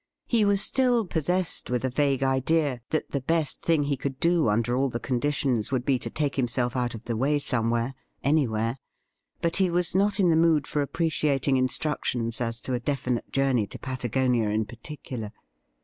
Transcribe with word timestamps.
He 0.25 0.43
was 0.43 0.63
still 0.63 1.05
possessed 1.05 1.69
with 1.69 1.85
a 1.85 1.89
vague 1.91 2.23
idea 2.23 2.81
that 2.89 3.11
the 3.11 3.21
best 3.21 3.61
thing 3.61 3.83
he 3.83 3.95
could 3.95 4.19
do 4.19 4.49
under 4.49 4.75
all 4.75 4.89
the 4.89 4.99
conditions 4.99 5.71
would 5.71 5.85
be 5.85 5.99
to 5.99 6.09
take 6.09 6.37
himself 6.37 6.75
out 6.75 6.95
of 6.95 7.03
the 7.03 7.15
way 7.15 7.37
somewhere— 7.37 7.93
anywhere; 8.23 8.79
but 9.41 9.57
he 9.57 9.69
was 9.69 9.93
not 9.93 10.19
in 10.19 10.31
the 10.31 10.35
mood 10.35 10.65
for 10.65 10.81
appreciating 10.81 11.55
instructions 11.57 12.41
as 12.41 12.59
to 12.61 12.73
a 12.73 12.79
definite 12.79 13.31
journey 13.31 13.67
to 13.67 13.77
Patagonia 13.77 14.49
in 14.49 14.65
particular. 14.65 15.31